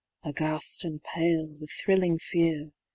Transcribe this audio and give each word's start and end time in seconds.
—Aghaft 0.25 0.83
and 0.83 1.03
pale 1.03 1.55
with 1.59 1.69
thrilling 1.69 2.17
fear. 2.17 2.71